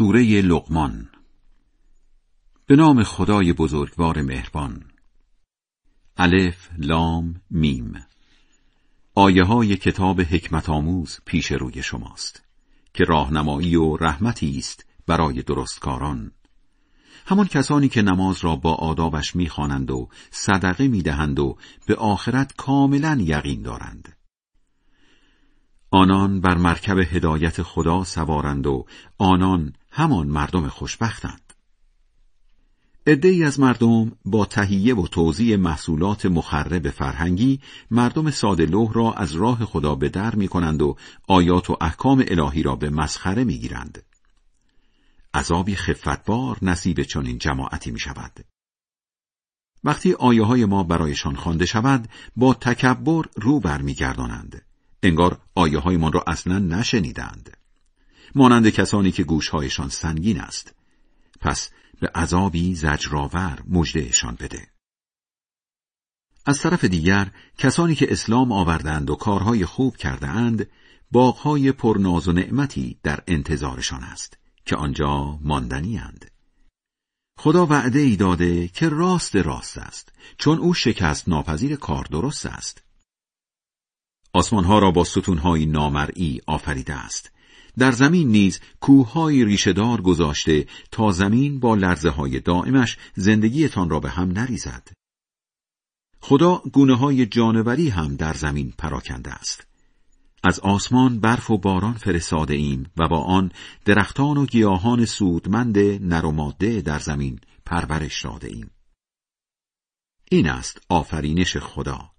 [0.00, 1.08] سوره لقمان.
[2.66, 4.84] به نام خدای بزرگوار مهربان.
[6.16, 8.06] الف لام میم.
[9.14, 12.42] آیه های کتاب حکمت آموز پیش روی شماست
[12.94, 16.32] که راهنمایی و رحمتی است برای درستکاران.
[17.26, 21.56] همان کسانی که نماز را با آدابش می‌خوانند و صدقه می‌دهند و
[21.86, 24.19] به آخرت کاملا یقین دارند.
[25.92, 28.86] آنان بر مرکب هدایت خدا سوارند و
[29.18, 31.52] آنان همان مردم خوشبختند.
[33.06, 37.60] ای از مردم با تهیه و توزیع محصولات مخرب فرهنگی
[37.90, 40.96] مردم ساده لوح را از راه خدا به در می کنند و
[41.28, 44.02] آیات و احکام الهی را به مسخره می گیرند.
[45.34, 48.44] عذابی خفتبار نصیب چنین جماعتی می شود.
[49.84, 54.69] وقتی آیه های ما برایشان خوانده شود با تکبر رو برمیگردانند.
[55.02, 57.56] انگار آیه های من را اصلا نشنیدند.
[58.34, 60.74] مانند کسانی که گوشهایشان سنگین است.
[61.40, 64.68] پس به عذابی زجرآور مژدهشان بده.
[66.46, 70.70] از طرف دیگر کسانی که اسلام آوردند و کارهای خوب کرده اند
[71.10, 76.30] باغهای پرناز و نعمتی در انتظارشان است که آنجا ماندنی اند.
[77.38, 82.82] خدا وعده ای داده که راست راست است چون او شکست ناپذیر کار درست است.
[84.32, 87.32] آسمانها را با ستونهای نامرئی آفریده است.
[87.78, 94.10] در زمین نیز کوههای ریشهدار گذاشته تا زمین با لرزه های دائمش زندگیتان را به
[94.10, 94.88] هم نریزد.
[96.20, 99.66] خدا گونه های جانوری هم در زمین پراکنده است.
[100.44, 103.52] از آسمان برف و باران فرستاده ایم و با آن
[103.84, 108.70] درختان و گیاهان سودمند نر و ماده در زمین پرورش داده ایم.
[110.30, 112.10] این است آفرینش خدا.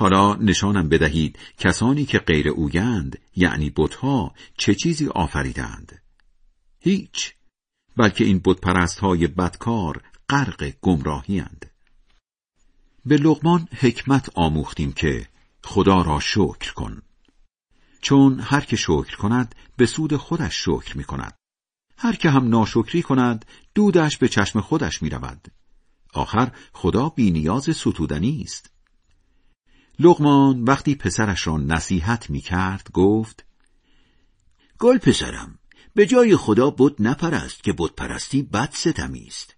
[0.00, 6.02] حالا نشانم بدهید کسانی که غیر اویند یعنی بتها چه چیزی آفریدند؟
[6.80, 7.34] هیچ
[7.96, 11.70] بلکه این بتپرست های بدکار غرق گمراهی اند.
[13.06, 15.28] به لغمان حکمت آموختیم که
[15.64, 17.02] خدا را شکر کن.
[18.00, 21.34] چون هر که شکر کند به سود خودش شکر می کند
[21.98, 25.48] هر که هم ناشکری کند دودش به چشم خودش می رود
[26.14, 28.75] آخر خدا بی نیاز ستودنی است.
[29.98, 33.44] لغمان وقتی پسرش را نصیحت می کرد گفت
[34.78, 35.58] گل پسرم
[35.94, 39.56] به جای خدا بت نپرست که بت پرستی بد ستمی است.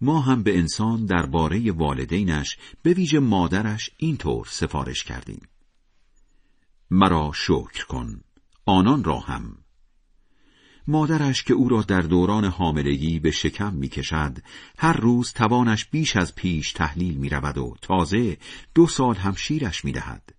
[0.00, 5.48] ما هم به انسان درباره والدینش به ویژه مادرش اینطور سفارش کردیم.
[6.90, 8.20] مرا شکر کن
[8.66, 9.63] آنان را هم
[10.86, 14.38] مادرش که او را در دوران حاملگی به شکم می کشد
[14.78, 18.38] هر روز توانش بیش از پیش تحلیل می رود و تازه
[18.74, 20.34] دو سال هم شیرش می دهد.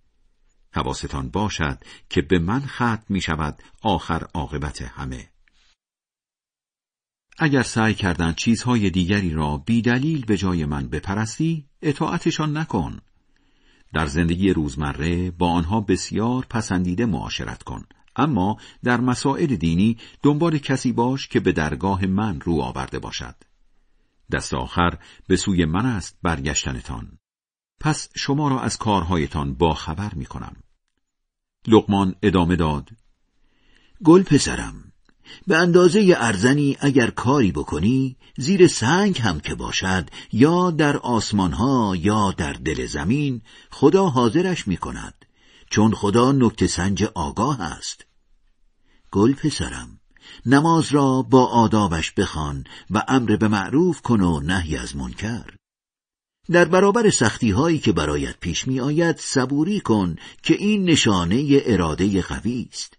[0.72, 1.78] حواستان باشد
[2.10, 5.28] که به من ختم می شود آخر عاقبت همه.
[7.38, 13.00] اگر سعی کردند چیزهای دیگری را بی دلیل به جای من بپرستی اطاعتشان نکن.
[13.94, 17.84] در زندگی روزمره با آنها بسیار پسندیده معاشرت کن
[18.16, 23.34] اما در مسائل دینی دنبال کسی باش که به درگاه من رو آورده باشد.
[24.32, 27.18] دست آخر به سوی من است برگشتنتان.
[27.80, 30.56] پس شما را از کارهایتان با خبر می کنم.
[31.66, 32.90] لقمان ادامه داد.
[34.04, 34.92] گل پسرم،
[35.46, 42.34] به اندازه ارزنی اگر کاری بکنی زیر سنگ هم که باشد یا در آسمانها یا
[42.36, 45.25] در دل زمین خدا حاضرش می کند
[45.70, 48.06] چون خدا نکت سنج آگاه است.
[49.10, 50.00] گل پسرم
[50.46, 55.44] نماز را با آدابش بخوان و امر به معروف کن و نهی از منکر.
[56.50, 62.22] در برابر سختی هایی که برایت پیش می آید صبوری کن که این نشانه اراده
[62.22, 62.96] قوی است.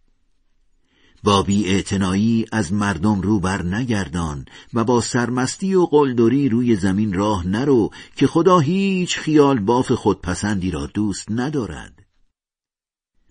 [1.23, 7.47] با بی از مردم رو بر نگردان و با سرمستی و قلدری روی زمین راه
[7.47, 12.06] نرو که خدا هیچ خیال باف خودپسندی را دوست ندارد.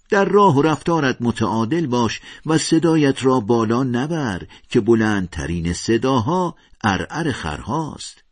[0.08, 7.32] در راه و رفتارت متعادل باش و صدایت را بالا نبر که بلندترین صداها ارعر
[7.32, 8.24] خرهاست.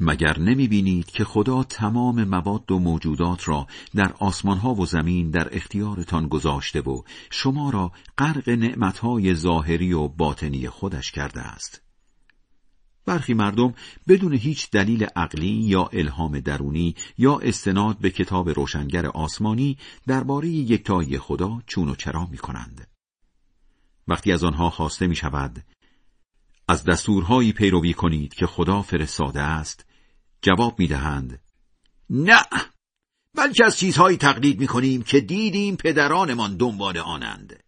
[0.00, 5.56] مگر نمی بینید که خدا تمام مواد و موجودات را در آسمانها و زمین در
[5.56, 11.83] اختیارتان گذاشته و شما را غرق نعمتهای ظاهری و باطنی خودش کرده است؟
[13.06, 13.74] برخی مردم
[14.08, 21.18] بدون هیچ دلیل عقلی یا الهام درونی یا استناد به کتاب روشنگر آسمانی درباره یکتایی
[21.18, 22.88] خدا چون و چرا می کنند.
[24.08, 25.64] وقتی از آنها خواسته می شود
[26.68, 29.86] از دستورهایی پیروی کنید که خدا فرستاده است
[30.42, 31.40] جواب می دهند
[32.10, 32.42] نه
[33.34, 37.63] بلکه از چیزهایی تقلید می کنیم که دیدیم پدرانمان دنبال آنند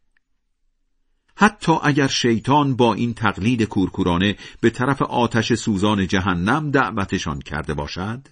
[1.37, 8.29] حتی اگر شیطان با این تقلید کورکورانه به طرف آتش سوزان جهنم دعوتشان کرده باشد؟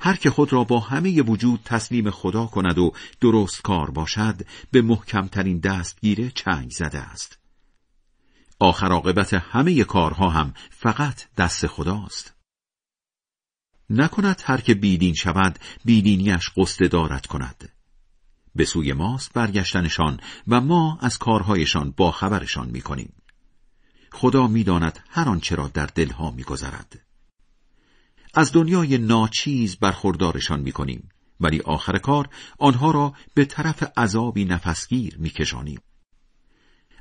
[0.00, 4.40] هر که خود را با همه وجود تسلیم خدا کند و درست کار باشد
[4.70, 7.38] به محکمترین دستگیره چنگ زده است.
[8.58, 12.34] آخر عاقبت همه کارها هم فقط دست خداست.
[13.90, 17.72] نکند هر که بیدین شود بیدینیش قصد دارد کند.
[18.54, 23.12] به سوی ماست برگشتنشان و ما از کارهایشان با خبرشان می کنیم.
[24.12, 27.00] خدا می‌داند هر آنچه را در دلها میگذرد.
[28.34, 31.08] از دنیای ناچیز برخوردارشان می کنیم
[31.40, 35.80] ولی آخر کار آنها را به طرف عذابی نفسگیر میکشانیم.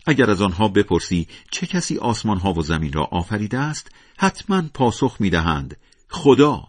[0.05, 5.77] اگر از آنها بپرسی چه کسی آسمانها و زمین را آفریده است حتما پاسخ می‌دهند
[6.09, 6.67] خدا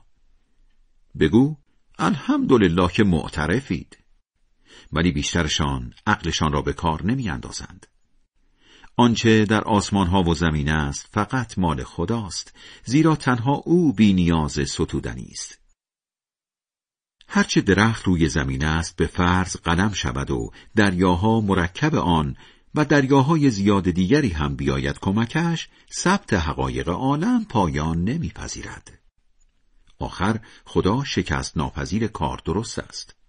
[1.21, 1.57] بگو
[1.99, 3.99] الحمدلله که معترفید
[4.93, 7.87] ولی بیشترشان عقلشان را به کار نمی اندازند.
[8.97, 14.53] آنچه در آسمان ها و زمین است فقط مال خداست زیرا تنها او بی نیاز
[14.53, 15.61] ستودنی است.
[17.29, 22.37] هرچه درخت روی زمین است به فرض قلم شود و دریاها مرکب آن
[22.75, 28.99] و دریاهای زیاد دیگری هم بیاید کمکش ثبت حقایق عالم پایان نمیپذیرد.
[29.99, 33.20] آخر خدا شکست ناپذیر کار درست است.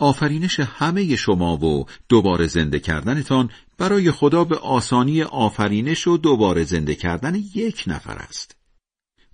[0.00, 6.94] آفرینش همه شما و دوباره زنده کردنتان برای خدا به آسانی آفرینش و دوباره زنده
[6.94, 8.56] کردن یک نفر است.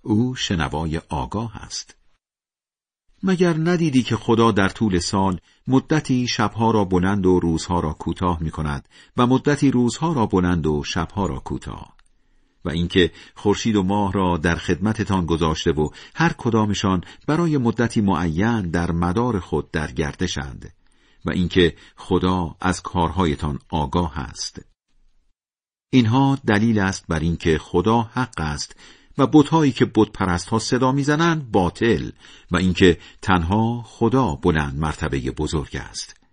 [0.02, 1.96] او شنوای آگاه است.
[3.22, 8.42] مگر ندیدی که خدا در طول سال مدتی شبها را بلند و روزها را کوتاه
[8.42, 11.95] می کند و مدتی روزها را بلند و شبها را کوتاه
[12.66, 18.70] و اینکه خورشید و ماه را در خدمتتان گذاشته و هر کدامشان برای مدتی معین
[18.70, 20.72] در مدار خود در گردشند
[21.24, 24.60] و اینکه خدا از کارهایتان آگاه است.
[25.90, 28.76] اینها دلیل است بر اینکه خدا حق است
[29.18, 32.10] و بتهایی که بت پرست ها صدا می‌زنند باطل
[32.50, 36.25] و اینکه تنها خدا بلند مرتبه بزرگ است.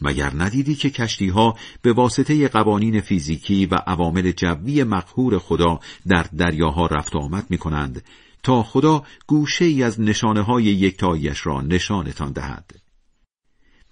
[0.00, 6.22] مگر ندیدی که کشتی ها به واسطه قوانین فیزیکی و عوامل جوی مقهور خدا در
[6.22, 8.04] دریاها رفت و آمد می کنند
[8.42, 12.80] تا خدا گوشه ای از نشانه های یکتاییش را نشانتان دهد.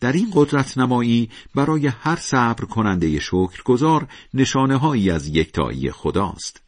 [0.00, 3.20] در این قدرت نمایی برای هر صبر کننده
[3.64, 6.62] گذار نشانه هایی از یکتایی خداست.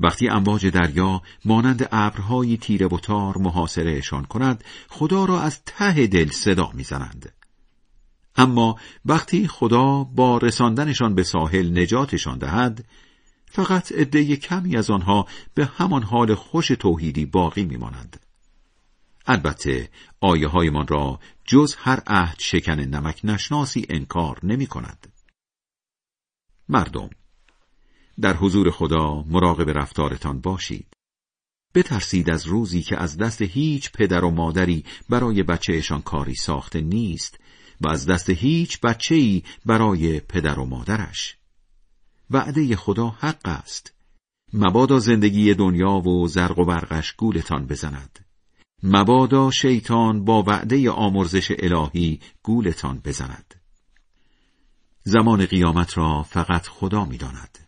[0.00, 6.30] وقتی امواج دریا مانند ابرهای تیره و تار محاصرهشان کند خدا را از ته دل
[6.30, 7.32] صدا می‌زنند
[8.36, 12.84] اما وقتی خدا با رساندنشان به ساحل نجاتشان دهد
[13.46, 18.20] فقط عده کمی از آنها به همان حال خوش توحیدی باقی میمانند
[19.26, 19.90] البته
[20.20, 25.12] آیه هایمان را جز هر عهد شکن نمک نشناسی انکار نمی کند.
[26.68, 27.10] مردم
[28.20, 30.86] در حضور خدا مراقب رفتارتان باشید.
[31.74, 37.38] بترسید از روزی که از دست هیچ پدر و مادری برای بچهشان کاری ساخته نیست
[37.82, 41.36] و از دست هیچ بچه‌ای برای پدر و مادرش.
[42.30, 43.92] وعده خدا حق است.
[44.52, 48.18] مبادا زندگی دنیا و زرق و برقش گولتان بزند.
[48.82, 53.54] مبادا شیطان با وعده آمرزش الهی گولتان بزند.
[55.02, 57.58] زمان قیامت را فقط خدا می‌داند.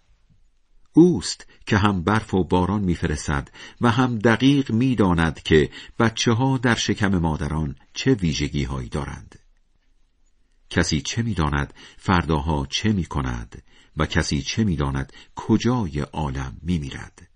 [0.92, 3.50] اوست که هم برف و باران میفرستد
[3.80, 9.38] و هم دقیق می‌داند که بچه ها در شکم مادران چه ویژگی هایی دارند.
[10.74, 13.62] کسی چه می‌داند فرداها چه می کند
[13.96, 17.28] و کسی چه می‌داند کجای عالم می میرد.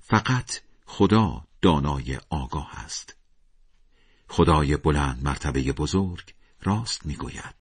[0.00, 3.16] فقط خدا دانای آگاه است.
[4.28, 7.54] خدای بلند مرتبه بزرگ راست می‌گوید.